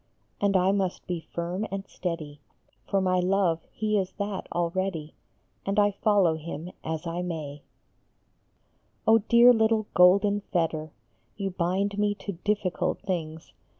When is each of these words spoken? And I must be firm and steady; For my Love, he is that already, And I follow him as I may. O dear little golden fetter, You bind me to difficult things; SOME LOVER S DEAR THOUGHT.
And 0.41 0.57
I 0.57 0.71
must 0.71 1.05
be 1.05 1.19
firm 1.31 1.67
and 1.69 1.87
steady; 1.87 2.39
For 2.87 3.01
my 3.01 3.19
Love, 3.19 3.59
he 3.71 3.99
is 3.99 4.13
that 4.13 4.47
already, 4.51 5.13
And 5.63 5.77
I 5.77 5.91
follow 5.91 6.33
him 6.37 6.71
as 6.83 7.05
I 7.05 7.21
may. 7.21 7.61
O 9.05 9.19
dear 9.19 9.53
little 9.53 9.85
golden 9.93 10.41
fetter, 10.51 10.91
You 11.37 11.51
bind 11.51 11.99
me 11.99 12.15
to 12.15 12.31
difficult 12.31 12.97
things; 13.03 13.09
SOME 13.09 13.27
LOVER 13.27 13.37
S 13.37 13.45
DEAR 13.45 13.53
THOUGHT. 13.53 13.59